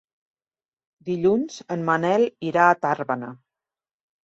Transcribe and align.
Dilluns 1.09 1.59
en 1.77 1.85
Manel 1.91 2.27
irà 2.51 2.65
a 2.73 2.81
Tàrbena. 2.87 3.33